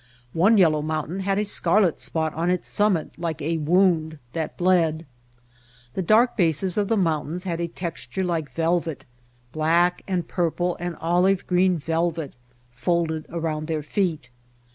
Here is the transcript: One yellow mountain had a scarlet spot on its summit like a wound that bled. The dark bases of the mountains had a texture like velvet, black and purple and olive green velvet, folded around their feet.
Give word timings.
One 0.33 0.57
yellow 0.57 0.81
mountain 0.81 1.19
had 1.19 1.37
a 1.37 1.45
scarlet 1.45 1.99
spot 1.99 2.33
on 2.33 2.49
its 2.49 2.67
summit 2.67 3.11
like 3.19 3.39
a 3.39 3.57
wound 3.59 4.17
that 4.33 4.57
bled. 4.57 5.05
The 5.93 6.01
dark 6.01 6.35
bases 6.35 6.75
of 6.75 6.87
the 6.87 6.97
mountains 6.97 7.43
had 7.43 7.61
a 7.61 7.67
texture 7.67 8.23
like 8.23 8.49
velvet, 8.49 9.05
black 9.51 10.01
and 10.07 10.27
purple 10.27 10.75
and 10.79 10.95
olive 10.99 11.45
green 11.45 11.77
velvet, 11.77 12.33
folded 12.71 13.27
around 13.29 13.67
their 13.67 13.83
feet. 13.83 14.31